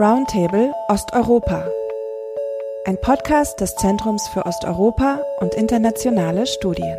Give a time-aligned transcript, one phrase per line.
[0.00, 1.62] Roundtable Osteuropa.
[2.86, 6.96] Ein Podcast des Zentrums für Osteuropa und internationale Studien.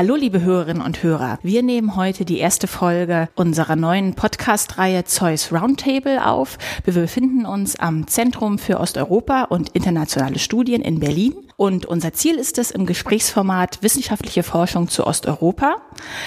[0.00, 1.38] Hallo, liebe Hörerinnen und Hörer.
[1.42, 6.56] Wir nehmen heute die erste Folge unserer neuen Podcast-Reihe Zeus Roundtable auf.
[6.84, 11.34] Wir befinden uns am Zentrum für Osteuropa und internationale Studien in Berlin.
[11.60, 15.76] Und unser Ziel ist es, im Gesprächsformat wissenschaftliche Forschung zu Osteuropa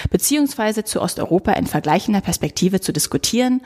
[0.08, 3.60] beziehungsweise zu Osteuropa in vergleichender Perspektive zu diskutieren,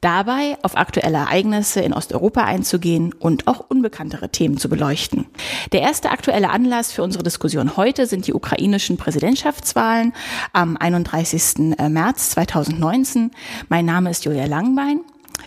[0.00, 5.26] dabei auf aktuelle Ereignisse in Osteuropa einzugehen und auch unbekanntere Themen zu beleuchten.
[5.72, 10.14] Der erste aktuelle Anlass für unsere Diskussion heute sind die ukrainischen Präsidentschaftswahlen
[10.54, 11.76] am 31.
[11.76, 13.32] Äh, März 2019.
[13.68, 15.02] Mein Name ist Julia Langbein.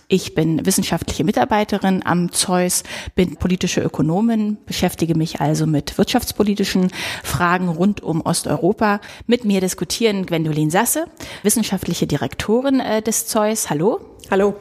[0.08, 2.82] Ich bin wissenschaftliche Mitarbeiterin am Zeus,
[3.14, 6.90] bin politische Ökonomin, beschäftige mich also mit wirtschaftspolitischen
[7.24, 9.00] Fragen rund um Osteuropa.
[9.26, 11.06] Mit mir diskutieren Gwendolin Sasse,
[11.42, 13.70] wissenschaftliche Direktorin äh, des Zeus.
[13.70, 14.00] Hallo.
[14.30, 14.56] Hallo.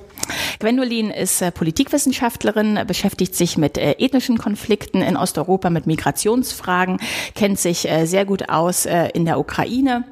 [0.60, 7.00] Gwendolin ist äh, Politikwissenschaftlerin, beschäftigt sich mit äh, ethnischen Konflikten in Osteuropa, mit Migrationsfragen,
[7.36, 10.06] kennt sich sehr gut aus in der Ukraine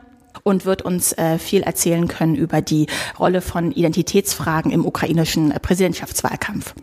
[0.44, 2.88] und wird uns äh, viel erzählen können über die
[3.20, 6.73] Rolle von Identitätsfragen im ukrainischen äh, Präsidentschaftswahlkampf.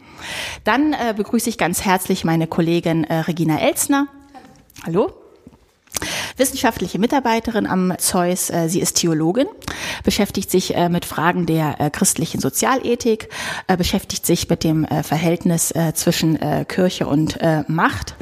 [0.65, 4.07] Dann äh, begrüße ich ganz herzlich meine Kollegin äh, Regina Elsner.
[4.85, 5.20] Hallo
[6.37, 8.51] wissenschaftliche Mitarbeiterin am Zeus.
[8.51, 9.47] Äh, sie ist Theologin,
[10.05, 13.29] beschäftigt sich äh, mit Fragen der äh, christlichen Sozialethik,
[13.77, 18.15] beschäftigt sich mit dem Verhältnis zwischen Kirche und Macht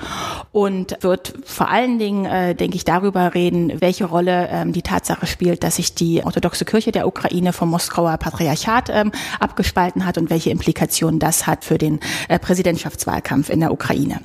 [0.53, 5.63] und wird vor allen Dingen, denke ich, darüber reden, welche Rolle ähm, die Tatsache spielt,
[5.63, 10.51] dass sich die orthodoxe Kirche der Ukraine vom Moskauer Patriarchat ähm, abgespalten hat und welche
[10.51, 14.21] Implikationen das hat für den Präsidentschaftswahlkampf in der Ukraine.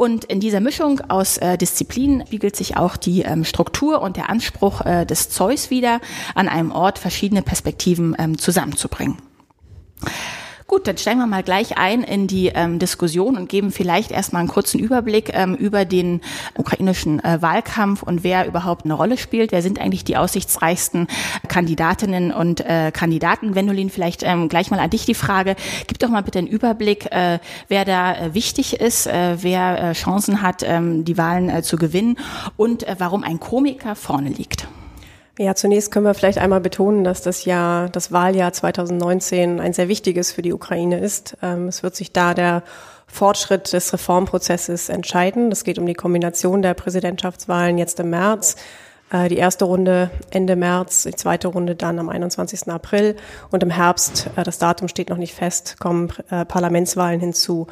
[0.00, 4.30] Und in dieser Mischung aus äh, Disziplinen spiegelt sich auch die ähm, Struktur und der
[4.30, 6.00] Anspruch äh, des Zeus wieder,
[6.36, 9.18] an einem Ort verschiedene Perspektiven ähm, zusammenzubringen.
[10.70, 14.40] Gut, dann steigen wir mal gleich ein in die ähm, Diskussion und geben vielleicht erstmal
[14.40, 16.20] einen kurzen Überblick ähm, über den
[16.58, 19.50] ukrainischen äh, Wahlkampf und wer überhaupt eine Rolle spielt.
[19.50, 21.06] Wer sind eigentlich die aussichtsreichsten
[21.48, 23.52] Kandidatinnen und äh, Kandidaten?
[23.52, 25.56] Gwendolin, vielleicht ähm, gleich mal an dich die Frage.
[25.86, 29.92] Gib doch mal bitte einen Überblick, äh, wer da äh, wichtig ist, äh, wer äh,
[29.94, 32.18] Chancen hat, ähm, die Wahlen äh, zu gewinnen
[32.58, 34.68] und äh, warum ein Komiker vorne liegt.
[35.38, 39.86] Ja, zunächst können wir vielleicht einmal betonen, dass das Jahr, das Wahljahr 2019 ein sehr
[39.86, 41.36] wichtiges für die Ukraine ist.
[41.42, 42.64] Ähm, es wird sich da der
[43.06, 45.52] Fortschritt des Reformprozesses entscheiden.
[45.52, 48.56] Es geht um die Kombination der Präsidentschaftswahlen jetzt im März.
[49.10, 52.68] Äh, die erste Runde Ende März, die zweite Runde dann am 21.
[52.68, 53.16] April
[53.52, 57.68] und im Herbst, äh, das Datum steht noch nicht fest, kommen äh, Parlamentswahlen hinzu.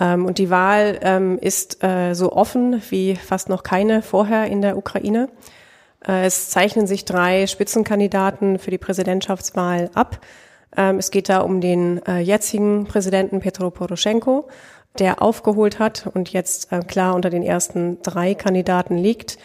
[0.00, 1.78] Ähm, und die Wahl ähm, ist
[2.12, 5.28] so offen wie fast noch keine vorher in der Ukraine.
[6.06, 10.20] Äh, es zeichnen sich drei Spitzenkandidaten für die Präsidentschaftswahl ab.
[10.76, 14.48] Ähm, es geht da um den äh, jetzigen Präsidenten Petro Poroschenko,
[14.98, 19.38] der aufgeholt hat und jetzt äh, klar unter den ersten drei Kandidaten liegt.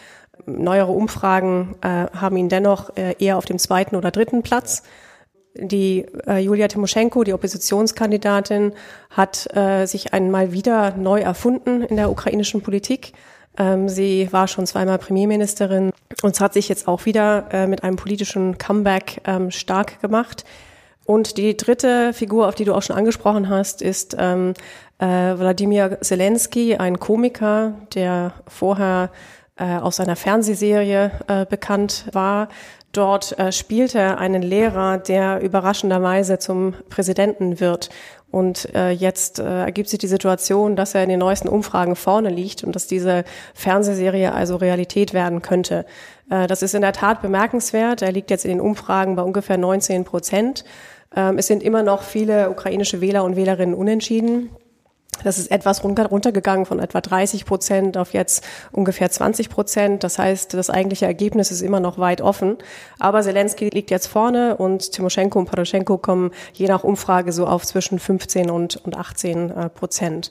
[0.46, 4.84] Neuere Umfragen haben ihn dennoch eher auf dem zweiten oder dritten Platz.
[5.54, 8.72] Die Julia Timoschenko, die Oppositionskandidatin,
[9.10, 9.48] hat
[9.84, 13.12] sich einmal wieder neu erfunden in der ukrainischen Politik.
[13.58, 15.90] Ähm, sie war schon zweimal Premierministerin
[16.22, 20.44] und hat sich jetzt auch wieder äh, mit einem politischen Comeback ähm, stark gemacht.
[21.04, 24.54] Und die dritte Figur, auf die du auch schon angesprochen hast, ist ähm,
[24.98, 29.10] äh, Wladimir Zelensky, ein Komiker, der vorher
[29.58, 32.48] äh, aus einer Fernsehserie äh, bekannt war.
[32.92, 37.90] Dort äh, spielt er einen Lehrer, der überraschenderweise zum Präsidenten wird.
[38.30, 42.28] Und äh, jetzt äh, ergibt sich die Situation, dass er in den neuesten Umfragen vorne
[42.28, 43.24] liegt und dass diese
[43.54, 45.86] Fernsehserie also Realität werden könnte.
[46.30, 48.02] Äh, das ist in der Tat bemerkenswert.
[48.02, 50.64] Er liegt jetzt in den Umfragen bei ungefähr 19 Prozent.
[51.16, 54.50] Ähm, es sind immer noch viele ukrainische Wähler und Wählerinnen unentschieden.
[55.24, 60.04] Das ist etwas runtergegangen von etwa 30 Prozent auf jetzt ungefähr 20 Prozent.
[60.04, 62.56] Das heißt, das eigentliche Ergebnis ist immer noch weit offen.
[62.98, 67.66] Aber Zelensky liegt jetzt vorne und Timoschenko und Poroschenko kommen je nach Umfrage so auf
[67.66, 70.30] zwischen 15 und, 18 äh, Prozent.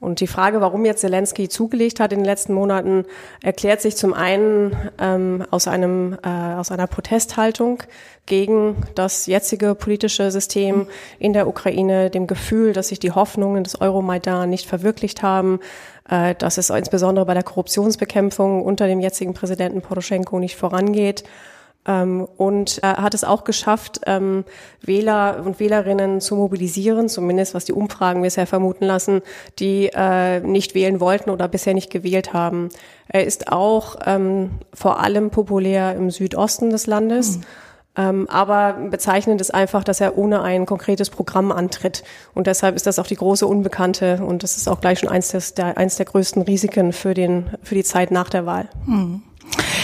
[0.00, 3.04] Und die Frage, warum jetzt Zelensky zugelegt hat in den letzten Monaten,
[3.42, 7.82] erklärt sich zum einen ähm, aus, einem, äh, aus einer Protesthaltung
[8.28, 10.86] gegen das jetzige politische System
[11.18, 15.58] in der Ukraine, dem Gefühl, dass sich die Hoffnungen des Euromaidan nicht verwirklicht haben,
[16.08, 21.24] äh, dass es insbesondere bei der Korruptionsbekämpfung unter dem jetzigen Präsidenten Poroschenko nicht vorangeht
[21.88, 24.44] Ähm, und er hat es auch geschafft, ähm,
[24.82, 29.22] Wähler und Wählerinnen zu mobilisieren, zumindest was die Umfragen bisher vermuten lassen,
[29.58, 32.68] die äh, nicht wählen wollten oder bisher nicht gewählt haben.
[33.08, 37.38] Er ist auch ähm, vor allem populär im Südosten des Landes.
[37.38, 37.42] Mhm.
[37.98, 42.04] Ähm, aber bezeichnend ist einfach, dass er ohne ein konkretes Programm antritt.
[42.32, 44.20] Und deshalb ist das auch die große Unbekannte.
[44.24, 47.50] Und das ist auch gleich schon eins, des, der, eins der größten Risiken für, den,
[47.64, 48.68] für die Zeit nach der Wahl.
[48.86, 49.22] Mhm.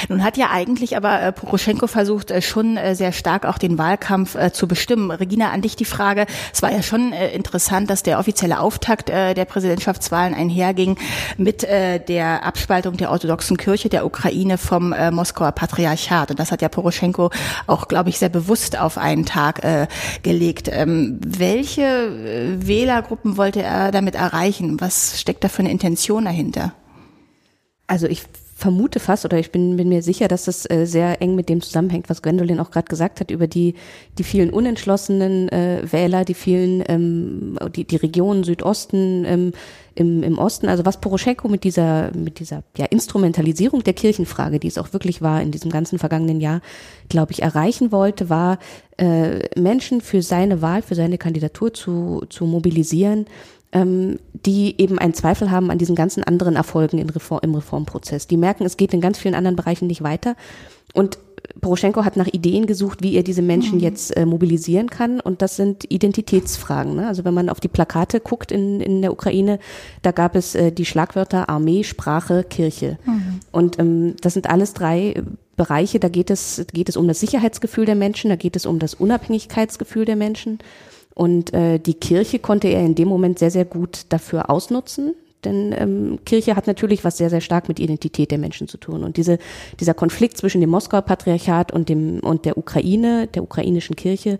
[0.08, 3.78] Nun hat ja eigentlich aber äh, Poroschenko versucht, äh, schon äh, sehr stark auch den
[3.78, 5.10] Wahlkampf zu bestimmen.
[5.10, 6.26] Regina, an dich die Frage.
[6.52, 10.98] Es war ja schon interessant, dass der offizielle Auftakt der Präsidentschaftswahlen einherging
[11.36, 16.30] mit der Abspaltung der orthodoxen Kirche der Ukraine vom Moskauer Patriarchat.
[16.30, 17.30] Und das hat ja Poroschenko
[17.66, 19.62] auch, glaube ich, sehr bewusst auf einen Tag
[20.22, 20.68] gelegt.
[20.70, 24.80] Ähm, welche äh, Wählergruppen wollte er damit erreichen?
[24.80, 26.72] Was steckt da für eine Intention dahinter?
[27.86, 28.24] Also ich
[28.56, 31.60] vermute fast oder ich bin, bin mir sicher, dass das äh, sehr eng mit dem
[31.60, 33.74] zusammenhängt, was Gwendolyn auch gerade gesagt hat, über die,
[34.16, 39.52] die vielen unentschlossenen äh, Wähler, die vielen, ähm, die, die Regionen Südosten, ähm,
[39.96, 44.68] im, im Osten, also was Poroschenko mit dieser, mit dieser ja, Instrumentalisierung der Kirchenfrage, die
[44.68, 46.62] es auch wirklich war in diesem ganzen vergangenen Jahr,
[47.08, 48.58] glaube ich, erreichen wollte, war,
[48.96, 53.26] äh, Menschen für seine Wahl, für seine Kandidatur zu, zu mobilisieren,
[53.74, 58.26] ähm, die eben einen Zweifel haben an diesen ganzen anderen Erfolgen im, Reform, im Reformprozess.
[58.26, 60.36] Die merken, es geht in ganz vielen anderen Bereichen nicht weiter.
[60.94, 61.18] Und
[61.60, 63.84] Poroschenko hat nach Ideen gesucht, wie er diese Menschen mhm.
[63.84, 65.20] jetzt äh, mobilisieren kann.
[65.20, 66.94] Und das sind Identitätsfragen.
[66.94, 67.08] Ne?
[67.08, 69.58] Also wenn man auf die Plakate guckt in, in der Ukraine,
[70.02, 72.98] da gab es äh, die Schlagwörter Armee, Sprache, Kirche.
[73.04, 73.40] Mhm.
[73.50, 75.22] Und ähm, das sind alles drei
[75.56, 75.98] Bereiche.
[75.98, 78.94] Da geht es, geht es um das Sicherheitsgefühl der Menschen, da geht es um das
[78.94, 80.58] Unabhängigkeitsgefühl der Menschen.
[81.14, 85.14] Und äh, die Kirche konnte er in dem Moment sehr, sehr gut dafür ausnutzen.
[85.44, 89.04] Denn ähm, Kirche hat natürlich was sehr, sehr stark mit Identität der Menschen zu tun.
[89.04, 89.38] Und diese,
[89.78, 94.38] dieser Konflikt zwischen dem Moskauer Patriarchat und, dem, und der Ukraine, der ukrainischen Kirche,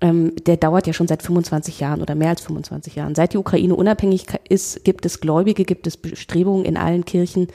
[0.00, 3.14] ähm, der dauert ja schon seit 25 Jahren oder mehr als 25 Jahren.
[3.14, 7.48] Seit die Ukraine unabhängig ist, gibt es Gläubige, gibt es Bestrebungen in allen Kirchen,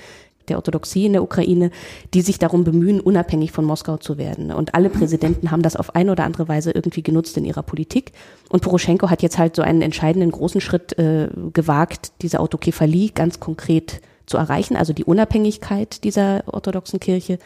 [0.50, 1.72] der Orthodoxie in der Ukraine,
[2.14, 4.52] die sich darum bemühen, unabhängig von Moskau zu werden.
[4.52, 8.12] Und alle Präsidenten haben das auf eine oder andere Weise irgendwie genutzt in ihrer Politik.
[8.50, 13.40] Und Poroschenko hat jetzt halt so einen entscheidenden großen Schritt äh, gewagt, diese Autokephalie ganz
[13.40, 17.40] konkret zu erreichen, also die Unabhängigkeit dieser orthodoxen Kirche.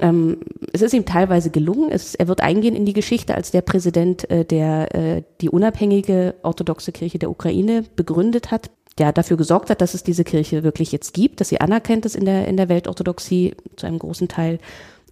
[0.00, 0.38] Ähm,
[0.72, 1.90] es ist ihm teilweise gelungen.
[1.90, 6.34] Es, er wird eingehen in die Geschichte als der Präsident, äh, der äh, die unabhängige
[6.42, 10.92] orthodoxe Kirche der Ukraine begründet hat ja dafür gesorgt hat, dass es diese Kirche wirklich
[10.92, 14.58] jetzt gibt, dass sie anerkennt ist in der, in der Weltorthodoxie zu einem großen Teil.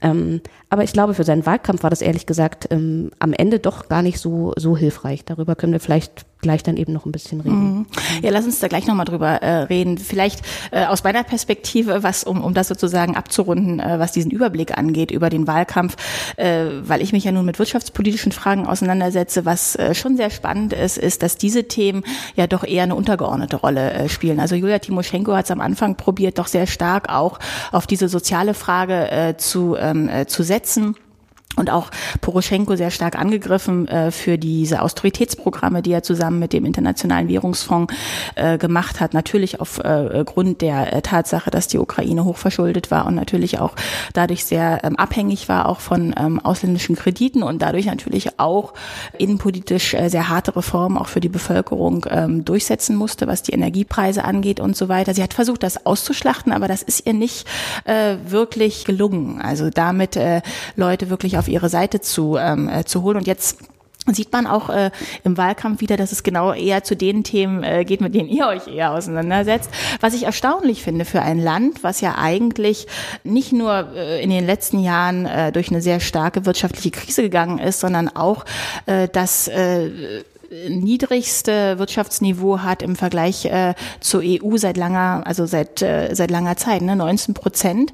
[0.01, 0.41] Ähm,
[0.71, 4.03] aber ich glaube, für seinen Wahlkampf war das ehrlich gesagt ähm, am Ende doch gar
[4.03, 5.25] nicht so, so hilfreich.
[5.25, 7.79] Darüber können wir vielleicht gleich dann eben noch ein bisschen reden.
[7.79, 7.87] Mhm.
[8.23, 9.99] Ja, lass uns da gleich nochmal drüber äh, reden.
[9.99, 14.77] Vielleicht äh, aus meiner Perspektive, was, um, um das sozusagen abzurunden, äh, was diesen Überblick
[14.77, 15.97] angeht über den Wahlkampf,
[16.37, 20.73] äh, weil ich mich ja nun mit wirtschaftspolitischen Fragen auseinandersetze, was äh, schon sehr spannend
[20.73, 22.05] ist, ist, dass diese Themen
[22.37, 24.39] ja doch eher eine untergeordnete Rolle äh, spielen.
[24.39, 27.39] Also Julia Timoschenko hat es am Anfang probiert, doch sehr stark auch
[27.73, 30.95] auf diese soziale Frage äh, zu, ähm, äh, zu setzen
[31.59, 31.91] und auch
[32.21, 37.93] Poroschenko sehr stark angegriffen äh, für diese Austeritätsprogramme, die er zusammen mit dem Internationalen Währungsfonds
[38.35, 39.15] äh, gemacht hat.
[39.15, 43.75] Natürlich aufgrund äh, der äh, Tatsache, dass die Ukraine hochverschuldet war und natürlich auch
[44.13, 48.75] dadurch sehr ähm, abhängig war, auch von ähm, ausländischen Krediten und dadurch natürlich auch
[49.19, 54.25] innenpolitisch äh, sehr harte Reformen auch für die Bevölkerung ähm, durchsetzen musste, was die Energiepreise
[54.25, 55.15] angeht und so weiter.
[55.15, 57.47] Sie hat versucht, das auszuschlachten, aber das ist ihr nicht
[57.85, 59.41] äh, wirklich gelungen.
[59.41, 60.19] Also damit
[60.77, 63.17] Leute wirklich auf ihre Seite zu, ähm, äh, zu holen.
[63.17, 63.59] Und jetzt
[64.15, 64.91] sieht man auch äh,
[65.25, 68.47] im Wahlkampf wieder, dass es genau eher zu den Themen äh, geht, mit denen ihr
[68.47, 69.71] euch eher auseinandersetzt.
[70.01, 72.87] Was ich erstaunlich finde für ein Land, was ja eigentlich
[73.25, 77.59] nicht nur äh, in den letzten Jahren äh, durch eine sehr starke wirtschaftliche Krise gegangen
[77.59, 78.45] ist, sondern auch
[78.87, 79.91] äh, das äh,
[80.69, 86.57] niedrigste Wirtschaftsniveau hat im Vergleich äh, zur EU seit langer, also seit äh, seit langer
[86.57, 87.93] Zeit, ne, 19 Prozent.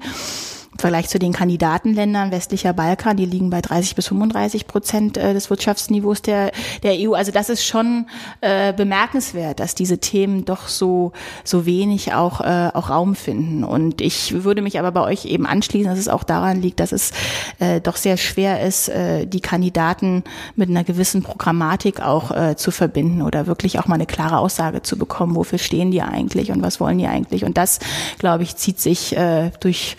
[0.74, 5.32] Im Vergleich zu den Kandidatenländern westlicher Balkan, die liegen bei 30 bis 35 Prozent äh,
[5.32, 6.50] des Wirtschaftsniveaus der,
[6.82, 7.14] der EU.
[7.14, 8.06] Also das ist schon
[8.40, 11.12] äh, bemerkenswert, dass diese Themen doch so,
[11.44, 13.62] so wenig auch, äh, auch Raum finden.
[13.62, 16.90] Und ich würde mich aber bei euch eben anschließen, dass es auch daran liegt, dass
[16.90, 17.12] es
[17.60, 20.24] äh, doch sehr schwer ist, äh, die Kandidaten
[20.56, 24.82] mit einer gewissen Programmatik auch äh, zu verbinden oder wirklich auch mal eine klare Aussage
[24.82, 27.44] zu bekommen, wofür stehen die eigentlich und was wollen die eigentlich.
[27.44, 27.78] Und das,
[28.18, 29.96] glaube ich, zieht sich äh, durch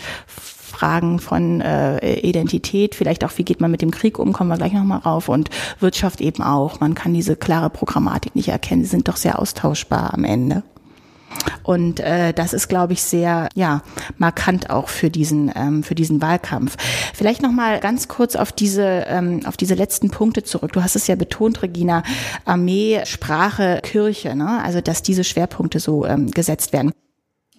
[0.76, 4.58] Fragen von äh, Identität, vielleicht auch, wie geht man mit dem Krieg um, kommen wir
[4.58, 6.82] gleich nochmal rauf und Wirtschaft eben auch.
[6.82, 10.64] Man kann diese klare Programmatik nicht erkennen, sie sind doch sehr austauschbar am Ende.
[11.64, 13.82] Und äh, das ist, glaube ich, sehr ja
[14.18, 16.78] markant auch für diesen ähm, für diesen Wahlkampf.
[17.14, 20.74] Vielleicht noch mal ganz kurz auf diese ähm, auf diese letzten Punkte zurück.
[20.74, 22.04] Du hast es ja betont, Regina,
[22.46, 24.62] Armee, Sprache, Kirche, ne?
[24.64, 26.92] Also dass diese Schwerpunkte so ähm, gesetzt werden.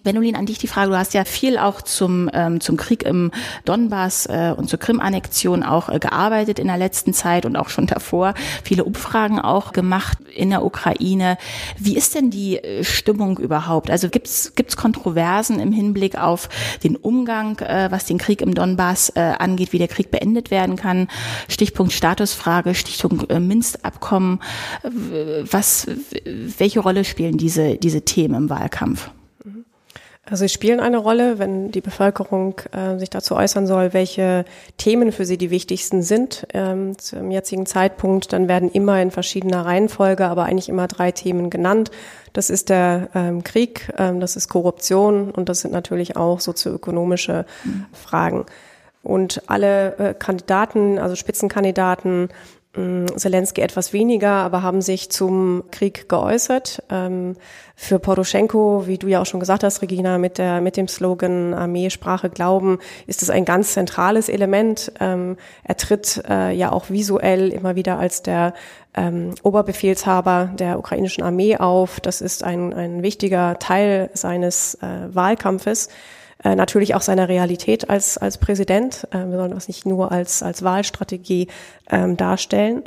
[0.07, 3.29] Benolin, an dich die Frage, du hast ja viel auch zum, ähm, zum Krieg im
[3.65, 7.87] Donbass äh, und zur Krim-Annexion auch äh, gearbeitet in der letzten Zeit und auch schon
[7.87, 8.33] davor,
[8.63, 11.37] viele Umfragen auch gemacht in der Ukraine.
[11.77, 13.91] Wie ist denn die äh, Stimmung überhaupt?
[13.91, 16.47] Also gibt's gibt's Kontroversen im Hinblick auf
[16.85, 20.77] den Umgang, äh, was den Krieg im Donbass äh, angeht, wie der Krieg beendet werden
[20.77, 21.09] kann?
[21.49, 24.39] Stichpunkt Statusfrage, Stichpunkt äh, Minsk-Abkommen.
[25.51, 25.85] Was,
[26.23, 29.09] welche Rolle spielen diese, diese Themen im Wahlkampf?
[30.29, 34.43] Also sie spielen eine Rolle, wenn die Bevölkerung äh, sich dazu äußern soll, welche
[34.77, 38.33] Themen für sie die wichtigsten sind ähm, zum jetzigen Zeitpunkt.
[38.33, 41.91] Dann werden immer in verschiedener Reihenfolge, aber eigentlich immer drei Themen genannt.
[42.33, 47.45] Das ist der ähm, Krieg, ähm, das ist Korruption und das sind natürlich auch sozioökonomische
[47.63, 47.85] mhm.
[47.93, 48.45] Fragen.
[49.03, 52.27] Und alle äh, Kandidaten, also Spitzenkandidaten,
[53.15, 56.83] Zelensky etwas weniger, aber haben sich zum Krieg geäußert.
[56.89, 57.35] Ähm,
[57.75, 61.53] für Poroschenko, wie du ja auch schon gesagt hast, Regina, mit der mit dem Slogan
[61.53, 64.91] Armee, Sprache, Glauben, ist es ein ganz zentrales Element.
[64.99, 68.53] Ähm, er tritt äh, ja auch visuell immer wieder als der
[68.95, 71.99] ähm, Oberbefehlshaber der ukrainischen Armee auf.
[71.99, 75.89] Das ist ein, ein wichtiger Teil seines äh, Wahlkampfes
[76.43, 79.07] äh, natürlich auch seiner Realität als, als Präsident.
[79.11, 81.47] Äh, wir sollen das nicht nur als, als Wahlstrategie
[81.89, 82.83] ähm, darstellen.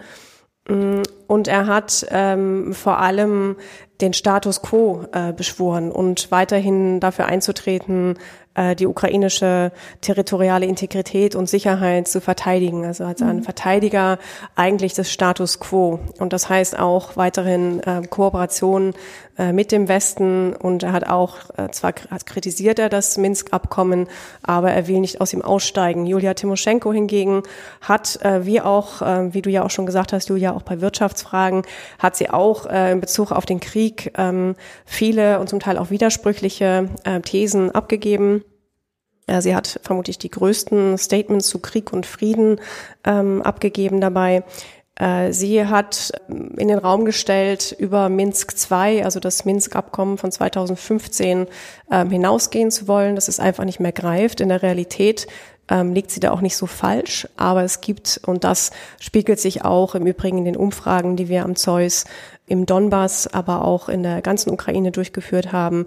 [0.68, 3.56] Mm, und er hat ähm, vor allem
[4.00, 8.18] den Status quo äh, beschworen und weiterhin dafür einzutreten,
[8.54, 12.84] äh, die ukrainische territoriale Integrität und Sicherheit zu verteidigen.
[12.84, 13.42] Also als ein mhm.
[13.42, 14.18] Verteidiger
[14.56, 16.00] eigentlich des Status quo.
[16.18, 18.94] Und das heißt auch weiterhin äh, Kooperation
[19.38, 20.52] äh, mit dem Westen.
[20.52, 24.08] Und er hat auch, äh, zwar kritisiert er das Minsk-Abkommen,
[24.42, 26.06] aber er will nicht aus ihm aussteigen.
[26.06, 27.42] Julia Timoschenko hingegen
[27.80, 30.80] hat, äh, wie auch, äh, wie du ja auch schon gesagt hast, Julia, auch bei
[30.80, 31.62] Wirtschaftsfragen,
[31.98, 35.90] hat sie auch äh, in Bezug auf den Krieg ähm, viele und zum Teil auch
[35.90, 38.44] widersprüchliche äh, Thesen abgegeben.
[39.38, 42.60] Sie hat vermutlich die größten Statements zu Krieg und Frieden
[43.04, 44.42] ähm, abgegeben dabei.
[45.00, 51.46] Äh, sie hat in den Raum gestellt, über Minsk II, also das Minsk-Abkommen von 2015,
[51.90, 54.40] ähm, hinausgehen zu wollen, dass es einfach nicht mehr greift.
[54.40, 55.26] In der Realität
[55.70, 59.64] ähm, liegt sie da auch nicht so falsch, aber es gibt, und das spiegelt sich
[59.64, 62.04] auch im Übrigen in den Umfragen, die wir am Zeus
[62.46, 65.86] im Donbass, aber auch in der ganzen Ukraine durchgeführt haben,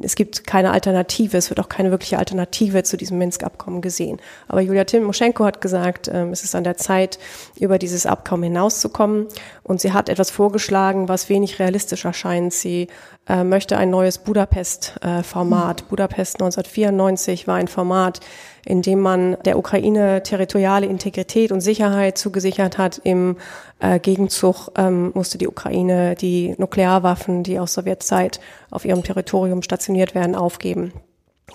[0.00, 4.20] es gibt keine Alternative, es wird auch keine wirkliche Alternative zu diesem Minsk-Abkommen gesehen.
[4.48, 7.18] Aber Julia Timoschenko hat gesagt, ähm, es ist an der Zeit,
[7.60, 9.26] über dieses Abkommen hinauszukommen.
[9.62, 12.54] Und sie hat etwas vorgeschlagen, was wenig realistisch erscheint.
[12.54, 12.88] Sie
[13.28, 15.80] äh, möchte ein neues Budapest-Format.
[15.80, 18.20] Äh, Budapest 1994 war ein Format,
[18.64, 23.00] in dem man der Ukraine territoriale Integrität und Sicherheit zugesichert hat.
[23.04, 23.36] Im
[23.80, 28.40] äh, Gegenzug ähm, musste die Ukraine die Nuklearwaffen, die aus Sowjetzeit
[28.70, 30.92] auf ihrem Territorium stationiert werden, aufgeben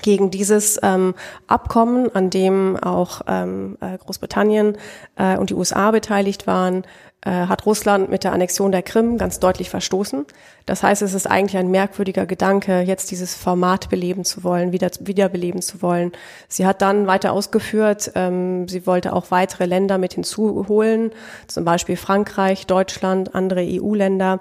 [0.01, 1.16] gegen dieses ähm,
[1.48, 4.77] Abkommen, an dem auch ähm, äh, Großbritannien
[5.16, 6.84] äh, und die USA beteiligt waren,
[7.27, 10.25] äh, hat Russland mit der Annexion der Krim ganz deutlich verstoßen.
[10.66, 14.92] Das heißt, es ist eigentlich ein merkwürdiger Gedanke, jetzt dieses Format beleben zu wollen, wieder
[15.00, 16.12] wiederbeleben zu wollen.
[16.48, 21.12] Sie hat dann weiter ausgeführt, ähm, sie wollte auch weitere Länder mit hinzuholen,
[21.48, 24.39] zum Beispiel Frankreich, Deutschland, andere EU-Länder.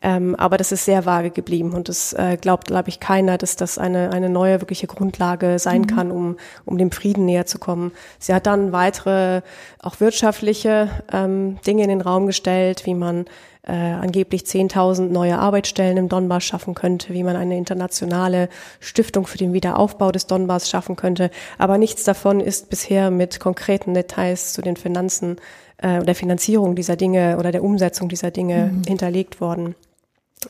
[0.00, 3.56] Ähm, aber das ist sehr vage geblieben und das äh, glaubt, glaube ich, keiner, dass
[3.56, 5.86] das eine, eine neue wirkliche Grundlage sein mhm.
[5.88, 7.90] kann, um, um dem Frieden näher zu kommen.
[8.20, 9.42] Sie hat dann weitere,
[9.82, 13.24] auch wirtschaftliche ähm, Dinge in den Raum gestellt, wie man
[13.68, 19.38] äh, angeblich 10.000 neue Arbeitsstellen im Donbass schaffen könnte, wie man eine internationale Stiftung für
[19.38, 21.30] den Wiederaufbau des Donbass schaffen könnte.
[21.58, 25.36] Aber nichts davon ist bisher mit konkreten Details zu den Finanzen
[25.78, 28.82] äh, oder Finanzierung dieser Dinge oder der Umsetzung dieser Dinge mhm.
[28.86, 29.74] hinterlegt worden.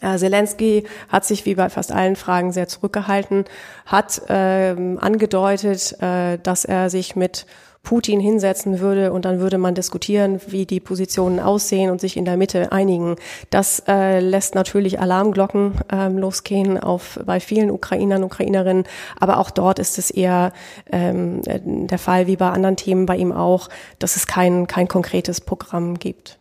[0.00, 3.44] Äh, Zelensky hat sich wie bei fast allen Fragen sehr zurückgehalten,
[3.86, 7.46] hat ähm, angedeutet, äh, dass er sich mit
[7.82, 12.26] Putin hinsetzen würde und dann würde man diskutieren, wie die Positionen aussehen und sich in
[12.26, 13.16] der Mitte einigen.
[13.48, 18.84] Das äh, lässt natürlich Alarmglocken ähm, losgehen auf bei vielen Ukrainern Ukrainerinnen,
[19.18, 20.52] aber auch dort ist es eher
[20.92, 25.40] ähm, der Fall wie bei anderen Themen bei ihm auch, dass es kein kein konkretes
[25.40, 26.38] Programm gibt.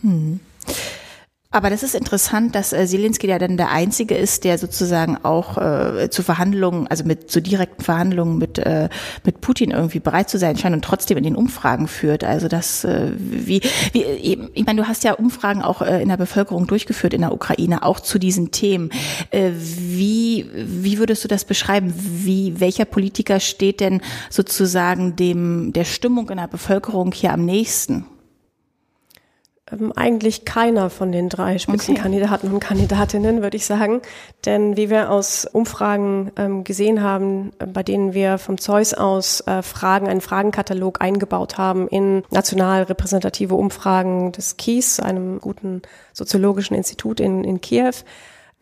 [0.00, 0.40] Hm.
[1.50, 5.56] Aber das ist interessant, dass äh, Zelensky ja dann der Einzige ist, der sozusagen auch
[5.56, 8.90] äh, zu Verhandlungen, also mit zu direkten Verhandlungen mit äh,
[9.24, 12.22] mit Putin irgendwie bereit zu sein scheint und trotzdem in den Umfragen führt.
[12.22, 13.62] Also das äh, wie
[13.92, 17.32] wie ich meine, du hast ja Umfragen auch äh, in der Bevölkerung durchgeführt in der
[17.32, 18.90] Ukraine auch zu diesen Themen.
[19.30, 21.94] Äh, wie wie würdest du das beschreiben?
[21.96, 28.04] Wie welcher Politiker steht denn sozusagen dem der Stimmung in der Bevölkerung hier am nächsten?
[29.72, 32.54] Ähm, eigentlich keiner von den drei Spitzenkandidaten okay.
[32.54, 34.00] und Kandidatinnen, würde ich sagen.
[34.44, 39.40] Denn wie wir aus Umfragen ähm, gesehen haben, äh, bei denen wir vom Zeus aus
[39.46, 45.82] äh, Fragen, einen Fragenkatalog eingebaut haben in national repräsentative Umfragen des KIES, einem guten
[46.12, 47.92] soziologischen Institut in, in Kiew,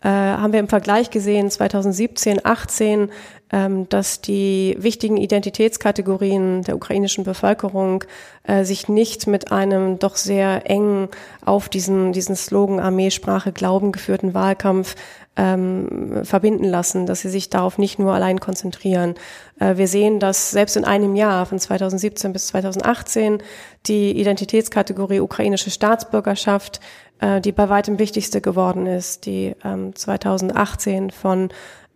[0.07, 3.11] äh, haben wir im Vergleich gesehen 2017, 18,
[3.51, 8.05] ähm, dass die wichtigen Identitätskategorien der ukrainischen Bevölkerung
[8.45, 11.09] äh, sich nicht mit einem doch sehr eng
[11.45, 14.95] auf diesen, diesen Slogan Armee, Sprache, Glauben geführten Wahlkampf
[15.37, 19.15] ähm, verbinden lassen, dass sie sich darauf nicht nur allein konzentrieren.
[19.61, 23.43] Äh, wir sehen, dass selbst in einem Jahr von 2017 bis 2018
[23.87, 26.81] die Identitätskategorie ukrainische Staatsbürgerschaft
[27.21, 31.49] äh, die bei weitem wichtigste geworden ist, die ähm, 2018 von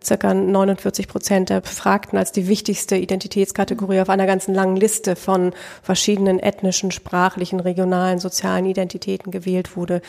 [0.03, 5.53] circa 49 Prozent der Befragten als die wichtigste Identitätskategorie auf einer ganzen langen Liste von
[5.83, 10.01] verschiedenen ethnischen, sprachlichen, regionalen, sozialen Identitäten gewählt wurde.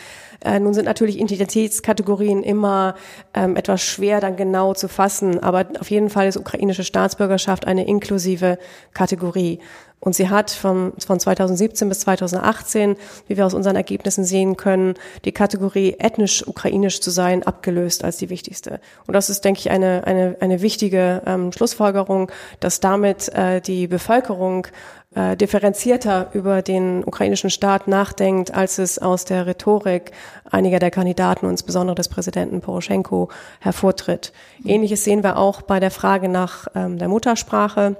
[0.44, 2.94] Äh, nun sind natürlich Identitätskategorien immer
[3.34, 7.86] ähm, etwas schwer dann genau zu fassen, aber auf jeden Fall ist ukrainische Staatsbürgerschaft eine
[7.86, 8.58] inklusive
[8.94, 9.60] Kategorie.
[10.04, 12.96] Und sie hat von, von 2017 bis 2018,
[13.28, 14.94] wie wir aus unseren Ergebnissen sehen können,
[15.24, 18.80] die Kategorie ethnisch ukrainisch zu sein abgelöst als die wichtigste.
[19.06, 23.86] Und das ist, denke ich, eine, eine, eine wichtige ähm, Schlussfolgerung, dass damit äh, die
[23.86, 24.66] Bevölkerung
[25.14, 30.10] äh, differenzierter über den ukrainischen Staat nachdenkt, als es aus der Rhetorik
[30.50, 33.28] einiger der Kandidaten, insbesondere des Präsidenten Poroschenko,
[33.60, 34.32] hervortritt.
[34.64, 37.94] Ähnliches sehen wir auch bei der Frage nach ähm, der Muttersprache.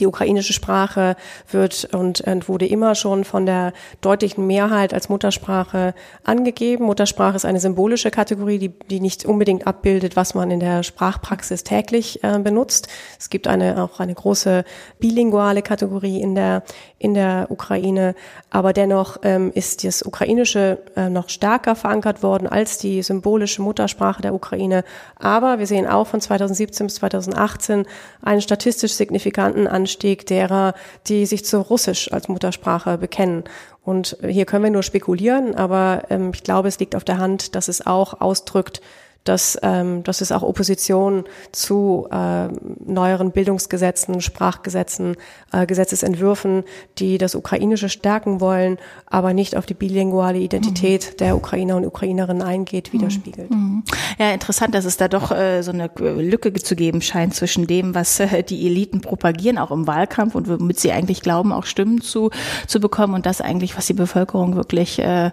[0.00, 1.14] Die ukrainische Sprache
[1.48, 6.86] wird und, wurde immer schon von der deutlichen Mehrheit als Muttersprache angegeben.
[6.86, 11.62] Muttersprache ist eine symbolische Kategorie, die, die nicht unbedingt abbildet, was man in der Sprachpraxis
[11.62, 12.88] täglich äh, benutzt.
[13.16, 14.64] Es gibt eine, auch eine große
[14.98, 16.64] bilinguale Kategorie in der,
[16.98, 18.16] in der Ukraine.
[18.50, 24.20] Aber dennoch ähm, ist das Ukrainische äh, noch stärker verankert worden als die symbolische Muttersprache
[24.20, 24.82] der Ukraine.
[25.14, 27.86] Aber wir sehen auch von 2017 bis 2018
[28.20, 30.74] einen statistisch signifikanten Anstieg derer,
[31.06, 33.44] die sich zu Russisch als Muttersprache bekennen.
[33.84, 37.54] Und hier können wir nur spekulieren, aber ähm, ich glaube, es liegt auf der Hand,
[37.54, 38.80] dass es auch ausdrückt,
[39.28, 42.48] dass, ähm, dass es auch Opposition zu äh,
[42.84, 45.16] neueren Bildungsgesetzen, Sprachgesetzen,
[45.52, 46.64] äh, Gesetzesentwürfen,
[46.98, 51.16] die das Ukrainische stärken wollen, aber nicht auf die bilinguale Identität mhm.
[51.18, 53.50] der Ukrainer und Ukrainerinnen eingeht, widerspiegelt.
[53.50, 53.84] Mhm.
[54.18, 57.94] Ja, interessant, dass es da doch äh, so eine Lücke zu geben scheint zwischen dem,
[57.94, 62.00] was äh, die Eliten propagieren, auch im Wahlkampf und womit sie eigentlich glauben, auch Stimmen
[62.00, 62.30] zu,
[62.66, 65.30] zu bekommen und das eigentlich, was die Bevölkerung wirklich äh,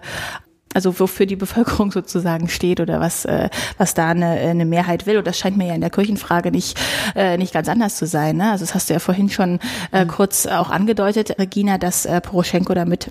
[0.74, 5.18] also wofür die Bevölkerung sozusagen steht oder was, äh, was da eine, eine Mehrheit will.
[5.18, 6.78] Und das scheint mir ja in der Kirchenfrage nicht,
[7.14, 8.36] äh, nicht ganz anders zu sein.
[8.36, 8.50] Ne?
[8.50, 9.60] Also das hast du ja vorhin schon
[9.92, 10.08] äh, mhm.
[10.08, 13.10] kurz auch angedeutet, Regina, dass äh, Poroschenko damit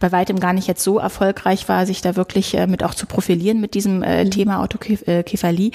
[0.00, 3.06] bei weitem gar nicht jetzt so erfolgreich war, sich da wirklich äh, mit auch zu
[3.06, 4.28] profilieren mit diesem äh.
[4.28, 5.70] Thema Autokephalie.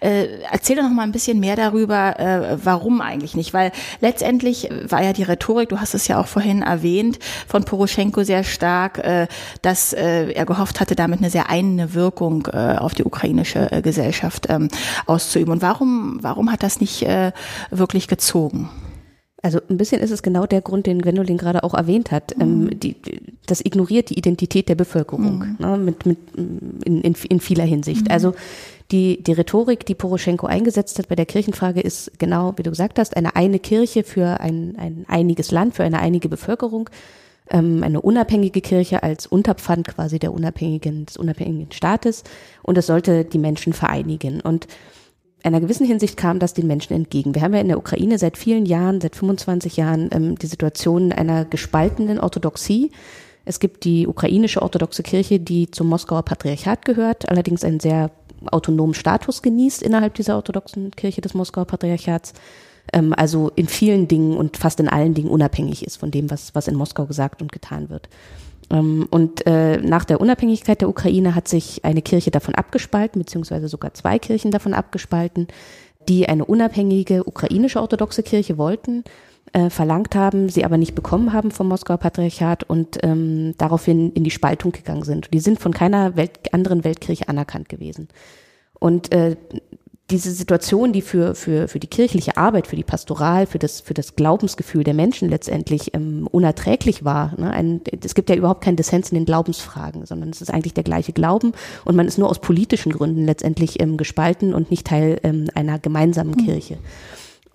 [0.00, 4.68] Äh, erzähl doch noch mal ein bisschen mehr darüber, äh, warum eigentlich nicht, weil letztendlich
[4.88, 8.98] war ja die Rhetorik, du hast es ja auch vorhin erwähnt, von Poroschenko sehr stark,
[8.98, 9.26] äh,
[9.62, 13.82] dass äh, er gehofft hatte, damit eine sehr einende Wirkung äh, auf die ukrainische äh,
[13.82, 14.68] Gesellschaft ähm,
[15.06, 15.52] auszuüben.
[15.52, 17.32] Und warum, warum hat das nicht äh,
[17.70, 18.70] wirklich gezogen?
[19.42, 22.34] Also ein bisschen ist es genau der Grund, den Gwendolyn gerade auch erwähnt hat.
[22.40, 22.68] Ähm, mhm.
[22.72, 22.96] Ähm, die,
[23.46, 25.56] das ignoriert die Identität der Bevölkerung mhm.
[25.58, 28.06] ne, mit, mit, in, in, in vieler Hinsicht.
[28.06, 28.10] Mhm.
[28.10, 28.34] Also
[28.90, 32.98] die, die Rhetorik, die Poroschenko eingesetzt hat bei der Kirchenfrage, ist genau, wie du gesagt
[32.98, 36.88] hast, eine eine Kirche für ein, ein einiges Land, für eine einige Bevölkerung,
[37.50, 42.24] ähm, eine unabhängige Kirche als Unterpfand quasi der unabhängigen, des unabhängigen Staates
[42.62, 44.40] und es sollte die Menschen vereinigen.
[44.40, 44.66] Und
[45.46, 47.34] einer gewissen Hinsicht kam das den Menschen entgegen.
[47.34, 51.12] Wir haben ja in der Ukraine seit vielen Jahren, seit 25 Jahren, ähm, die Situation
[51.12, 52.90] einer gespaltenen Orthodoxie.
[53.44, 58.10] Es gibt die ukrainische orthodoxe Kirche, die zum Moskauer Patriarchat gehört, allerdings einen sehr
[58.50, 62.32] autonomen Status genießt innerhalb dieser orthodoxen Kirche des Moskauer Patriarchats.
[62.92, 66.56] Ähm, also in vielen Dingen und fast in allen Dingen unabhängig ist von dem, was,
[66.56, 68.08] was in Moskau gesagt und getan wird.
[68.70, 73.68] Ähm, und äh, nach der Unabhängigkeit der Ukraine hat sich eine Kirche davon abgespalten, beziehungsweise
[73.68, 75.48] sogar zwei Kirchen davon abgespalten,
[76.08, 79.04] die eine unabhängige ukrainische orthodoxe Kirche wollten,
[79.52, 84.24] äh, verlangt haben, sie aber nicht bekommen haben vom Moskauer Patriarchat und ähm, daraufhin in
[84.24, 85.32] die Spaltung gegangen sind.
[85.32, 88.08] Die sind von keiner Welt, anderen Weltkirche anerkannt gewesen.
[88.78, 89.36] Und äh,
[90.10, 93.94] diese Situation, die für, für, für die kirchliche Arbeit, für die Pastoral, für das, für
[93.94, 97.34] das Glaubensgefühl der Menschen letztendlich ähm, unerträglich war.
[97.38, 97.50] Ne?
[97.50, 100.84] Ein, es gibt ja überhaupt keinen Dissens in den Glaubensfragen, sondern es ist eigentlich der
[100.84, 101.52] gleiche Glauben
[101.84, 105.80] und man ist nur aus politischen Gründen letztendlich ähm, gespalten und nicht Teil ähm, einer
[105.80, 106.44] gemeinsamen mhm.
[106.44, 106.78] Kirche.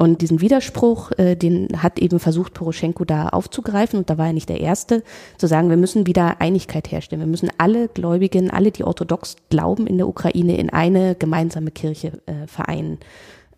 [0.02, 4.34] Und diesen Widerspruch, äh, den hat eben versucht Poroschenko da aufzugreifen und da war er
[4.34, 5.04] nicht der Erste,
[5.38, 7.22] zu sagen, wir müssen wieder Einigkeit herstellen.
[7.22, 12.14] Wir müssen alle Gläubigen, alle, die orthodox glauben in der Ukraine, in eine gemeinsame Kirche
[12.26, 12.98] äh, vereinen.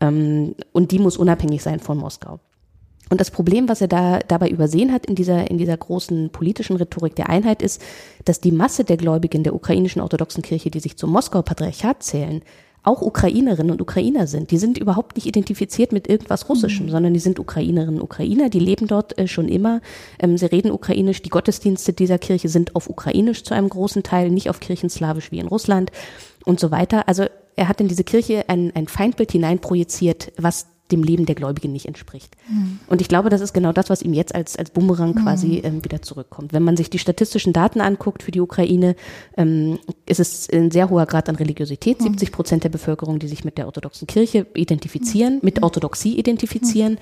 [0.01, 2.41] Ähm, und die muss unabhängig sein von Moskau.
[3.09, 6.75] Und das Problem, was er da dabei übersehen hat in dieser, in dieser großen politischen
[6.75, 7.81] Rhetorik der Einheit, ist,
[8.25, 12.41] dass die Masse der Gläubigen der ukrainischen orthodoxen Kirche, die sich zum Moskauer Patriarchat zählen,
[12.83, 14.51] auch Ukrainerinnen und Ukrainer sind.
[14.51, 16.91] Die sind überhaupt nicht identifiziert mit irgendwas Russischem, mhm.
[16.91, 19.81] sondern die sind Ukrainerinnen und Ukrainer, die leben dort äh, schon immer.
[20.19, 21.21] Ähm, sie reden ukrainisch.
[21.21, 25.39] Die Gottesdienste dieser Kirche sind auf ukrainisch zu einem großen Teil, nicht auf kirchenslawisch wie
[25.39, 25.91] in Russland
[26.43, 27.07] und so weiter.
[27.07, 31.71] Also er hat in diese Kirche ein, ein Feindbild hineinprojiziert, was dem Leben der Gläubigen
[31.71, 32.35] nicht entspricht.
[32.47, 32.79] Mhm.
[32.87, 35.61] Und ich glaube, das ist genau das, was ihm jetzt als, als Bumerang quasi mhm.
[35.63, 36.53] ähm, wieder zurückkommt.
[36.53, 38.95] Wenn man sich die statistischen Daten anguckt für die Ukraine,
[39.37, 41.99] ähm, ist es ein sehr hoher Grad an Religiosität.
[41.99, 42.05] Mhm.
[42.05, 45.63] 70 Prozent der Bevölkerung, die sich mit der orthodoxen Kirche identifizieren, mit mhm.
[45.63, 46.97] Orthodoxie identifizieren.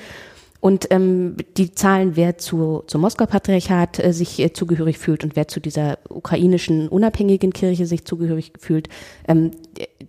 [0.61, 5.47] Und ähm, die Zahlen, wer zu, zum Moskau-Patriarchat äh, sich äh, zugehörig fühlt und wer
[5.47, 8.87] zu dieser ukrainischen unabhängigen Kirche sich zugehörig fühlt,
[9.27, 9.51] ähm,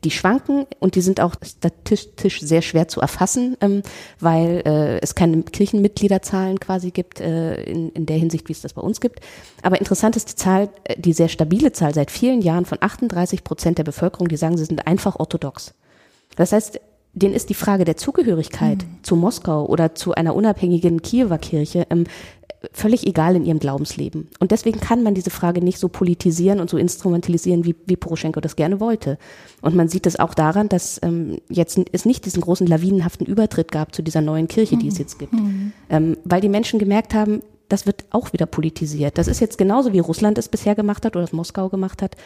[0.04, 3.82] die schwanken und die sind auch statistisch sehr schwer zu erfassen, ähm,
[4.20, 8.74] weil äh, es keine Kirchenmitgliederzahlen quasi gibt, äh, in, in der Hinsicht, wie es das
[8.74, 9.20] bei uns gibt.
[9.62, 13.42] Aber interessant ist die Zahl, äh, die sehr stabile Zahl seit vielen Jahren von 38
[13.42, 15.72] Prozent der Bevölkerung, die sagen, sie sind einfach orthodox.
[16.36, 16.78] Das heißt,
[17.14, 19.02] denen ist die Frage der Zugehörigkeit mhm.
[19.02, 22.04] zu Moskau oder zu einer unabhängigen Kiewer Kirche ähm,
[22.72, 24.28] völlig egal in ihrem Glaubensleben.
[24.38, 28.40] Und deswegen kann man diese Frage nicht so politisieren und so instrumentalisieren, wie, wie Poroschenko
[28.40, 29.18] das gerne wollte.
[29.60, 33.72] Und man sieht es auch daran, dass ähm, jetzt es nicht diesen großen lawinenhaften Übertritt
[33.72, 35.00] gab zu dieser neuen Kirche, die es mhm.
[35.00, 35.32] jetzt gibt.
[35.32, 35.72] Mhm.
[35.90, 39.16] Ähm, weil die Menschen gemerkt haben, das wird auch wieder politisiert.
[39.16, 42.16] Das ist jetzt genauso wie Russland es bisher gemacht hat oder das Moskau gemacht hat,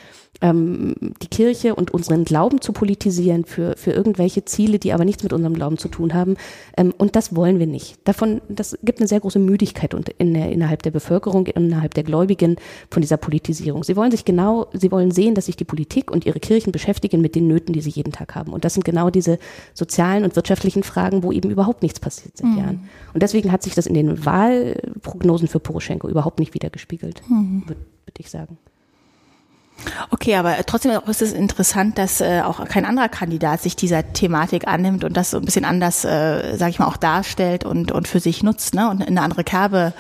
[0.41, 5.23] ähm, die Kirche und unseren Glauben zu politisieren für, für irgendwelche Ziele, die aber nichts
[5.23, 6.37] mit unserem Glauben zu tun haben.
[6.77, 7.97] Ähm, und das wollen wir nicht.
[8.05, 12.57] Davon, das gibt eine sehr große Müdigkeit in der, innerhalb der Bevölkerung, innerhalb der Gläubigen
[12.91, 13.85] von dieser Politisierung.
[13.85, 17.21] Sie wollen sich genau, sie wollen sehen, dass sich die Politik und ihre Kirchen beschäftigen
[17.21, 18.53] mit den Nöten, die sie jeden Tag haben.
[18.53, 19.39] Und das sind genau diese
[19.75, 22.59] sozialen und wirtschaftlichen Fragen, wo eben überhaupt nichts passiert seit mhm.
[22.59, 22.89] Jahren.
[23.15, 27.65] Und deswegen hat sich das in den Wahlprognosen Prognosen für Poroschenko überhaupt nicht wiedergespiegelt, mhm.
[27.67, 28.59] würde würd ich sagen.
[30.11, 34.67] Okay, aber trotzdem ist es interessant, dass äh, auch kein anderer Kandidat sich dieser Thematik
[34.67, 38.09] annimmt und das so ein bisschen anders, äh, sage ich mal, auch darstellt und und
[38.09, 38.89] für sich nutzt, ne?
[38.91, 39.93] Und in eine andere Kerbe.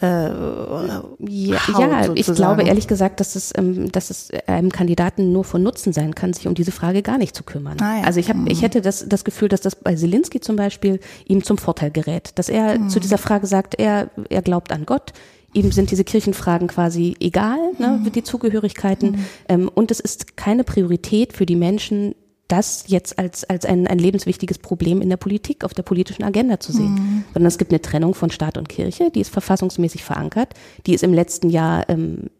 [0.00, 5.44] Äh, ja, ja ich glaube ehrlich gesagt, dass es, ähm, dass es einem Kandidaten nur
[5.44, 7.76] von Nutzen sein kann, sich um diese Frage gar nicht zu kümmern.
[7.80, 8.04] Ah, ja.
[8.04, 8.62] Also ich habe, ich mhm.
[8.62, 12.48] hätte das das Gefühl, dass das bei Zelensky zum Beispiel ihm zum Vorteil gerät, dass
[12.48, 12.88] er mhm.
[12.88, 15.12] zu dieser Frage sagt, er er glaubt an Gott
[15.56, 18.12] ihm sind diese Kirchenfragen quasi egal, ne, mhm.
[18.12, 19.12] die Zugehörigkeiten.
[19.12, 19.26] Mhm.
[19.48, 22.14] Ähm, und es ist keine Priorität für die Menschen,
[22.48, 26.60] das jetzt als, als ein, ein lebenswichtiges Problem in der Politik, auf der politischen Agenda
[26.60, 26.94] zu sehen.
[26.94, 27.24] Mhm.
[27.32, 30.54] Sondern es gibt eine Trennung von Staat und Kirche, die ist verfassungsmäßig verankert.
[30.86, 32.30] Die ist im letzten Jahr, ähm,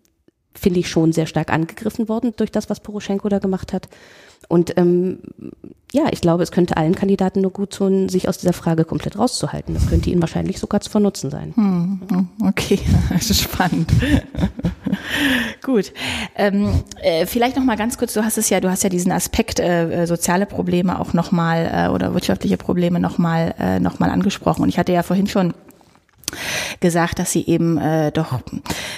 [0.54, 3.88] finde ich, schon sehr stark angegriffen worden durch das, was Poroschenko da gemacht hat.
[4.48, 5.18] Und ähm,
[5.92, 9.18] ja, ich glaube, es könnte allen Kandidaten nur gut tun, sich aus dieser Frage komplett
[9.18, 9.74] rauszuhalten.
[9.74, 11.52] Das könnte ihnen wahrscheinlich sogar von Nutzen sein.
[11.54, 12.78] Hm, hm okay,
[13.10, 13.90] das ist spannend.
[15.62, 15.92] gut.
[16.34, 18.12] Ähm, äh, vielleicht noch mal ganz kurz.
[18.14, 21.32] Du hast es ja, du hast ja diesen Aspekt äh, äh soziale Probleme auch noch
[21.32, 24.62] mal äh, oder wirtschaftliche Probleme noch mal äh, noch angesprochen.
[24.62, 25.54] Und ich hatte ja vorhin schon
[26.80, 28.40] gesagt, dass sie eben äh, doch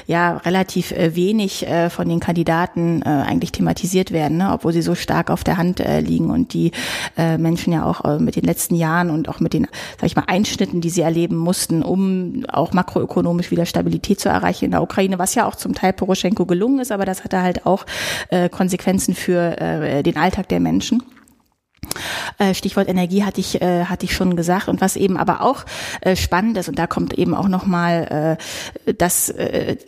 [0.06, 4.50] ja relativ äh, wenig äh, von den Kandidaten äh, eigentlich thematisiert werden, ne?
[4.52, 6.72] obwohl sie so stark auf der Hand äh, liegen und die
[7.16, 9.66] äh, Menschen ja auch äh, mit den letzten Jahren und auch mit den,
[10.00, 14.66] sag ich mal, Einschnitten, die sie erleben mussten, um auch makroökonomisch wieder Stabilität zu erreichen
[14.66, 17.66] in der Ukraine, was ja auch zum Teil Poroschenko gelungen ist, aber das hatte halt
[17.66, 17.84] auch
[18.30, 21.02] äh, Konsequenzen für äh, den Alltag der Menschen.
[22.38, 25.64] Äh, Stichwort Energie hatte ich äh, hatte ich schon gesagt und was eben aber auch
[26.00, 28.36] äh, spannend ist und da kommt eben auch noch mal
[28.86, 29.32] äh, das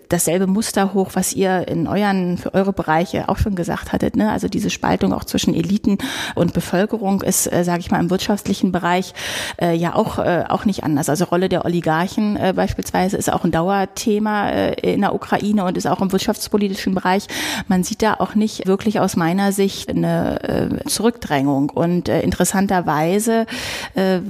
[0.09, 4.31] dasselbe Muster hoch, was ihr in euren für eure Bereiche auch schon gesagt hattet, ne?
[4.31, 5.99] Also diese Spaltung auch zwischen Eliten
[6.35, 9.15] und Bevölkerung ist, äh, sage ich mal, im wirtschaftlichen Bereich
[9.61, 11.09] ja auch auch nicht anders.
[11.09, 16.01] Also Rolle der Oligarchen beispielsweise ist auch ein Dauerthema in der Ukraine und ist auch
[16.01, 17.27] im wirtschaftspolitischen Bereich.
[17.69, 23.47] Man sieht da auch nicht wirklich aus meiner Sicht eine Zurückdrängung und äh, interessanterweise
[23.95, 24.21] äh,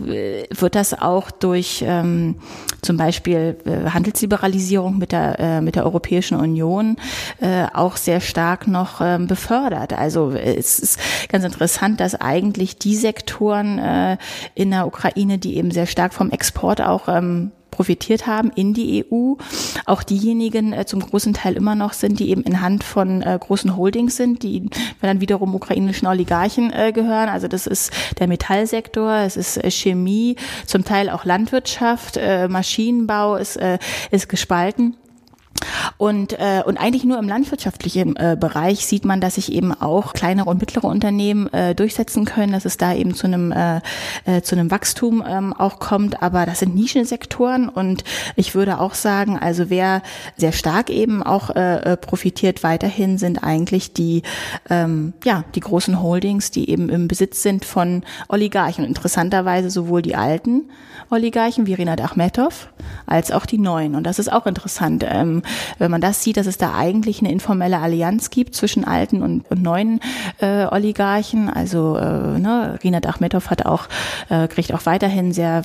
[0.51, 2.37] wird das auch durch, ähm,
[2.81, 6.97] zum Beispiel äh, Handelsliberalisierung mit der, äh, mit der Europäischen Union
[7.41, 9.93] äh, auch sehr stark noch ähm, befördert.
[9.93, 14.17] Also es ist ganz interessant, dass eigentlich die Sektoren äh,
[14.55, 19.05] in der Ukraine, die eben sehr stark vom Export auch ähm, profitiert haben in die
[19.05, 19.35] EU.
[19.87, 23.39] Auch diejenigen äh, zum großen Teil immer noch sind, die eben in Hand von äh,
[23.41, 24.69] großen Holdings sind, die
[25.01, 27.29] dann wiederum ukrainischen Oligarchen äh, gehören.
[27.29, 33.37] Also das ist der Metallsektor, es ist äh, Chemie, zum Teil auch Landwirtschaft, äh, Maschinenbau
[33.37, 33.79] ist, äh,
[34.11, 34.97] ist gespalten.
[35.99, 40.13] Und, äh, und eigentlich nur im landwirtschaftlichen äh, Bereich sieht man, dass sich eben auch
[40.13, 43.81] kleinere und mittlere Unternehmen äh, durchsetzen können, dass es da eben zu einem, äh,
[44.25, 46.23] äh, zu einem Wachstum ähm, auch kommt.
[46.23, 48.05] Aber das sind Nischensektoren und
[48.37, 50.03] ich würde auch sagen, also wer
[50.37, 54.23] sehr stark eben auch äh, äh profitiert weiterhin, sind eigentlich die,
[54.69, 58.85] ähm, ja, die großen Holdings, die eben im Besitz sind von Oligarchen.
[58.85, 60.71] Interessanterweise sowohl die alten
[61.11, 62.69] Oligarchen wie Rinat Achmetov
[63.07, 63.95] als auch die neuen.
[63.95, 65.05] Und das ist auch interessant.
[65.07, 65.43] Ähm,
[65.79, 69.51] wenn man das sieht, dass es da eigentlich eine informelle Allianz gibt zwischen alten und,
[69.51, 70.01] und neuen
[70.39, 71.51] äh, Oligarchen.
[71.51, 73.89] Also äh, ne, Rinat Achmetov hat auch,
[74.29, 75.65] äh, kriegt auch weiterhin sehr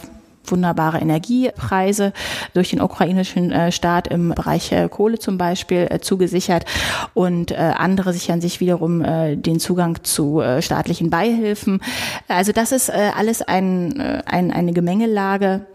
[0.51, 2.13] wunderbare Energiepreise
[2.53, 6.65] durch den ukrainischen äh, Staat im Bereich äh, Kohle zum Beispiel äh, zugesichert
[7.13, 11.81] und andere sichern sich wiederum den Zugang zu staatlichen Beihilfen.
[12.27, 15.65] Also das ist alles ein, ein, eine Gemengelage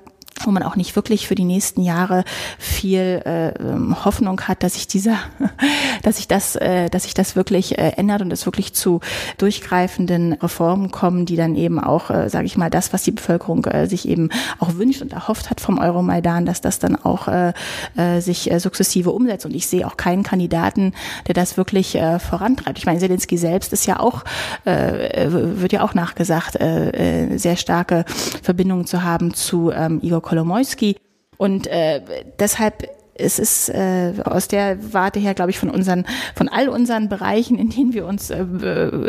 [0.45, 2.25] wo man auch nicht wirklich für die nächsten Jahre
[2.59, 5.19] viel äh, ähm, Hoffnung hat, dass sich dieser,
[6.03, 9.01] dass sich das, äh, dass sich das wirklich äh, ändert und es wirklich zu
[9.39, 13.65] durchgreifenden Reformen kommen, die dann eben auch, äh, sage ich mal, das, was die Bevölkerung
[13.67, 17.53] äh, sich eben auch wünscht und erhofft hat vom Euromaidan, dass das dann auch äh,
[17.97, 19.47] äh, sich äh, sukzessive umsetzt.
[19.47, 20.93] Und ich sehe auch keinen Kandidaten,
[21.27, 22.79] der das wirklich äh, vorantreibt.
[22.79, 24.25] Ich meine, Zelensky selbst ist ja auch,
[24.65, 28.05] äh, wird ja auch nachgesagt, äh, äh, sehr starke
[28.43, 30.97] Verbindungen zu haben zu ähm, Igor Kolomoisky.
[31.39, 32.01] Und äh,
[32.39, 37.11] deshalb es ist äh, aus der Warte her, glaube ich, von unseren, von all unseren
[37.11, 38.47] Bereichen, in denen wir uns äh,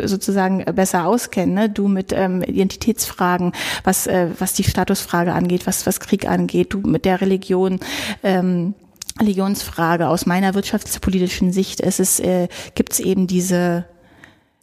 [0.04, 1.54] sozusagen besser auskennen.
[1.54, 1.70] Ne?
[1.70, 3.52] Du mit ähm, Identitätsfragen,
[3.84, 7.80] was äh, was die Statusfrage angeht, was was Krieg angeht, du mit der Religion.
[8.22, 8.74] Ähm,
[9.20, 13.84] Religionsfrage aus meiner wirtschaftspolitischen Sicht ist es äh, gibt es eben diese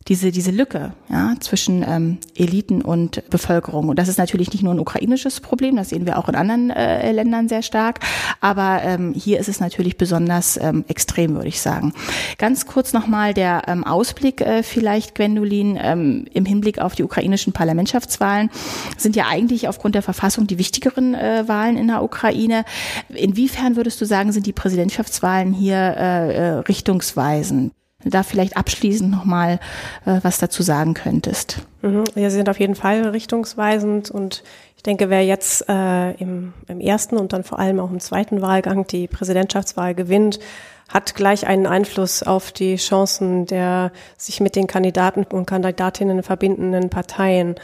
[0.09, 3.89] diese, diese Lücke ja, zwischen ähm, Eliten und Bevölkerung.
[3.89, 6.71] Und das ist natürlich nicht nur ein ukrainisches Problem, das sehen wir auch in anderen
[6.71, 7.99] äh, Ländern sehr stark.
[8.41, 11.93] Aber ähm, hier ist es natürlich besonders ähm, extrem, würde ich sagen.
[12.39, 17.53] Ganz kurz nochmal der ähm, Ausblick äh, vielleicht, Gwendolin, ähm, im Hinblick auf die ukrainischen
[17.53, 18.49] Parlamentschaftswahlen
[18.97, 22.65] sind ja eigentlich aufgrund der Verfassung die wichtigeren äh, Wahlen in der Ukraine.
[23.09, 27.73] Inwiefern würdest du sagen, sind die Präsidentschaftswahlen hier äh, äh, richtungsweisend?
[28.03, 29.59] Da vielleicht abschließend nochmal
[30.05, 31.59] äh, was dazu sagen könntest.
[31.81, 32.03] Mhm.
[32.15, 34.43] Ja, sie sind auf jeden Fall richtungsweisend und
[34.77, 38.41] ich denke, wer jetzt äh, im, im ersten und dann vor allem auch im zweiten
[38.41, 40.39] Wahlgang die Präsidentschaftswahl gewinnt,
[40.87, 46.89] hat gleich einen Einfluss auf die Chancen der sich mit den Kandidaten und Kandidatinnen verbindenden
[46.89, 47.55] Parteien.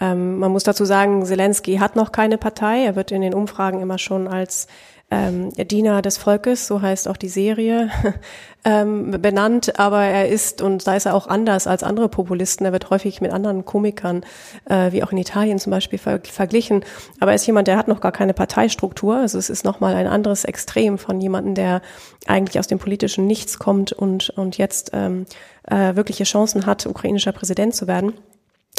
[0.00, 2.84] Ähm, man muss dazu sagen, Zelensky hat noch keine Partei.
[2.84, 4.66] Er wird in den Umfragen immer schon als
[5.10, 7.90] ähm, Diener des Volkes, so heißt auch die Serie,
[8.64, 12.72] ähm, benannt, aber er ist, und da ist er auch anders als andere Populisten, er
[12.72, 14.24] wird häufig mit anderen Komikern,
[14.66, 16.84] äh, wie auch in Italien zum Beispiel, ver verglichen,
[17.18, 20.06] aber er ist jemand, der hat noch gar keine Parteistruktur, also es ist nochmal ein
[20.06, 21.82] anderes Extrem von jemandem, der
[22.26, 25.26] eigentlich aus dem politischen Nichts kommt und, und jetzt ähm,
[25.64, 28.12] äh, wirkliche Chancen hat, ukrainischer Präsident zu werden.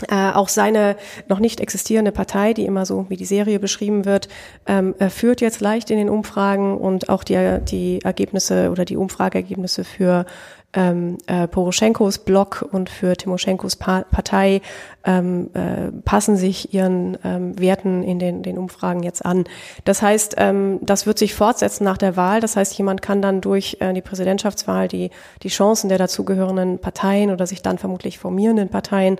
[0.09, 0.95] Äh, auch seine
[1.27, 4.27] noch nicht existierende Partei, die immer so wie die Serie beschrieben wird,
[4.67, 9.83] ähm, führt jetzt leicht in den Umfragen und auch die, die Ergebnisse oder die Umfrageergebnisse
[9.83, 10.25] für
[10.73, 14.61] ähm, äh, Poroschenkos Block und für Timoschenkos pa Partei
[15.03, 19.45] ähm, äh, passen sich ihren ähm, Werten in den, den Umfragen jetzt an.
[19.85, 22.39] Das heißt, ähm, das wird sich fortsetzen nach der Wahl.
[22.39, 25.09] Das heißt, jemand kann dann durch äh, die Präsidentschaftswahl die,
[25.43, 29.17] die Chancen der dazugehörenden Parteien oder sich dann vermutlich formierenden Parteien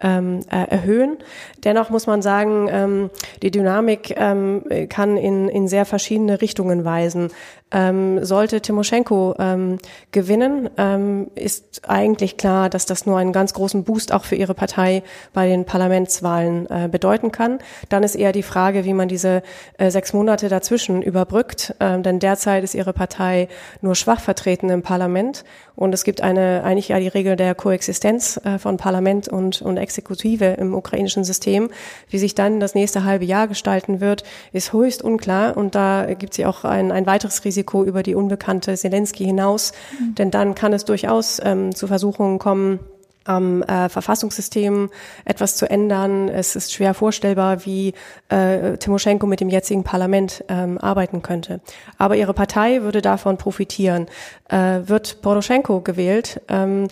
[0.00, 1.18] ähm, äh, erhöhen.
[1.64, 3.10] Dennoch muss man sagen, ähm,
[3.42, 7.30] die Dynamik ähm, kann in, in sehr verschiedene Richtungen weisen.
[7.70, 9.78] Ähm, sollte Timoschenko ähm,
[10.10, 14.54] gewinnen, ähm, ist eigentlich klar, dass das nur einen ganz großen Boost auch für ihre
[14.54, 17.58] Partei bei den Parlamentswahlen äh, bedeuten kann.
[17.88, 19.42] Dann ist eher die Frage, wie man diese
[19.78, 23.48] äh, sechs Monate dazwischen überbrückt, ähm, denn derzeit ist ihre Partei
[23.80, 25.44] nur schwach vertreten im Parlament
[25.80, 29.78] und es gibt eine eigentlich ja die Regel der Koexistenz äh, von Parlament und, und
[29.78, 31.70] Exekutive im ukrainischen System.
[32.10, 35.56] Wie sich dann das nächste halbe Jahr gestalten wird, ist höchst unklar.
[35.56, 39.72] Und da gibt es ja auch ein, ein weiteres Risiko über die unbekannte Zelensky hinaus.
[39.98, 40.14] Mhm.
[40.16, 42.80] Denn dann kann es durchaus ähm, zu Versuchungen kommen,
[43.24, 44.90] am äh, Verfassungssystem
[45.24, 46.28] etwas zu ändern.
[46.28, 47.94] Es ist schwer vorstellbar, wie
[48.28, 51.60] äh, Timoschenko mit dem jetzigen Parlament ähm, arbeiten könnte.
[51.98, 54.06] Aber ihre Partei würde davon profitieren.
[54.48, 56.88] Äh, wird Poroschenko gewählt, ähm,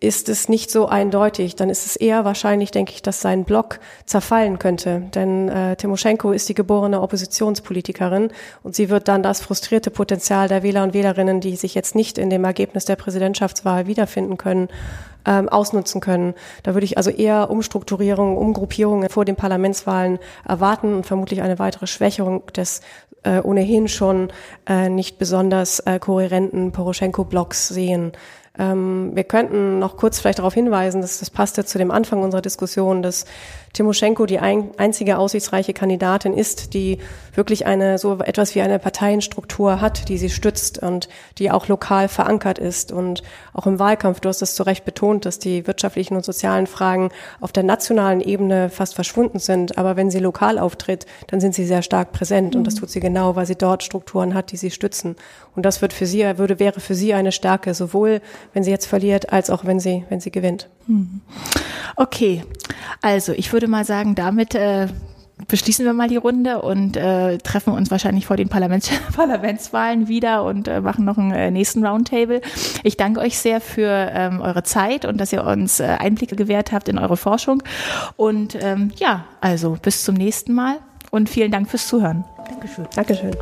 [0.00, 1.56] ist es nicht so eindeutig.
[1.56, 5.02] Dann ist es eher wahrscheinlich, denke ich, dass sein Block zerfallen könnte.
[5.14, 8.30] Denn äh, Timoschenko ist die geborene Oppositionspolitikerin
[8.62, 12.16] und sie wird dann das frustrierte Potenzial der Wähler und Wählerinnen, die sich jetzt nicht
[12.16, 14.68] in dem Ergebnis der Präsidentschaftswahl wiederfinden können,
[15.26, 16.34] ähm, ausnutzen können.
[16.62, 21.86] Da würde ich also eher Umstrukturierungen, Umgruppierungen vor den Parlamentswahlen erwarten und vermutlich eine weitere
[21.86, 22.80] Schwächerung des
[23.22, 24.32] äh, ohnehin schon
[24.66, 28.12] äh, nicht besonders äh, kohärenten Poroschenko-Blocks sehen.
[28.58, 32.22] Ähm, wir könnten noch kurz vielleicht darauf hinweisen, dass das passt ja zu dem Anfang
[32.22, 33.24] unserer Diskussion, dass
[33.72, 36.98] Timoschenko die ein, einzige aussichtsreiche Kandidatin ist, die
[37.34, 42.08] wirklich eine so etwas wie eine Parteienstruktur hat, die sie stützt und die auch lokal
[42.08, 42.90] verankert ist.
[42.90, 46.66] Und auch im Wahlkampf, du hast das zu Recht betont, dass die wirtschaftlichen und sozialen
[46.66, 49.78] Fragen auf der nationalen Ebene fast verschwunden sind.
[49.78, 52.54] Aber wenn sie lokal auftritt, dann sind sie sehr stark präsent.
[52.54, 52.60] Mhm.
[52.60, 52.80] Und das mhm.
[52.80, 55.14] tut sie genau, weil sie dort Strukturen hat, die sie stützen.
[55.54, 58.20] Und das wird für sie, würde, wäre für sie eine Stärke, sowohl
[58.52, 60.68] wenn sie jetzt verliert, als auch wenn sie, wenn sie gewinnt.
[60.86, 61.20] Mhm.
[61.96, 62.42] Okay.
[63.02, 64.86] Also, ich würde mal sagen, damit äh,
[65.46, 70.44] beschließen wir mal die Runde und äh, treffen uns wahrscheinlich vor den Parlaments Parlamentswahlen wieder
[70.44, 72.40] und äh, machen noch einen äh, nächsten Roundtable.
[72.84, 76.72] Ich danke euch sehr für ähm, eure Zeit und dass ihr uns äh, Einblicke gewährt
[76.72, 77.62] habt in eure Forschung.
[78.16, 80.78] Und ähm, ja, also bis zum nächsten Mal
[81.10, 82.24] und vielen Dank fürs Zuhören.
[82.48, 82.86] Dankeschön.
[82.94, 83.32] Dankeschön.